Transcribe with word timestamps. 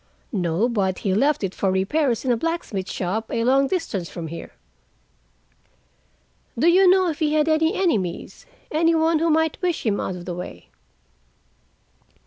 "No, 0.33 0.67
but 0.67 0.97
he 1.05 1.13
left 1.13 1.43
it 1.43 1.53
for 1.53 1.69
repairs 1.71 2.25
in 2.25 2.31
a 2.31 2.35
blacksmith 2.35 2.89
shop, 2.89 3.29
a 3.31 3.43
long 3.43 3.67
distance 3.67 4.09
from 4.09 4.29
here. 4.29 4.53
Do 6.57 6.67
you 6.67 6.89
know 6.89 7.07
if 7.09 7.19
he 7.19 7.33
had 7.35 7.47
any 7.47 7.75
enemies? 7.75 8.47
Any 8.71 8.95
one 8.95 9.19
who 9.19 9.29
might 9.29 9.61
wish 9.61 9.85
him 9.85 9.99
out 9.99 10.15
of 10.15 10.25
the 10.25 10.33
way?" 10.33 10.69